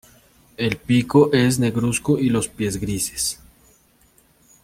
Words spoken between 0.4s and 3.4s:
El pico es negruzco y los pies grises.